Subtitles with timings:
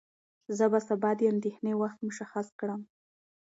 [0.57, 2.81] زه به سبا د اندېښنې وخت مشخص کړم.